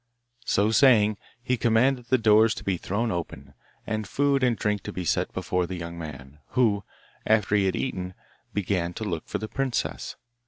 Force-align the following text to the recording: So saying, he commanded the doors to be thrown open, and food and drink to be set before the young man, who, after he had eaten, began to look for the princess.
So 0.47 0.71
saying, 0.71 1.17
he 1.43 1.57
commanded 1.57 2.07
the 2.07 2.17
doors 2.17 2.55
to 2.55 2.63
be 2.63 2.77
thrown 2.77 3.11
open, 3.11 3.53
and 3.85 4.07
food 4.07 4.41
and 4.41 4.57
drink 4.57 4.81
to 4.81 4.91
be 4.91 5.05
set 5.05 5.31
before 5.31 5.67
the 5.67 5.75
young 5.77 5.95
man, 5.99 6.39
who, 6.53 6.83
after 7.23 7.55
he 7.55 7.65
had 7.65 7.75
eaten, 7.75 8.15
began 8.51 8.95
to 8.95 9.03
look 9.03 9.27
for 9.27 9.37
the 9.37 9.47
princess. 9.47 10.15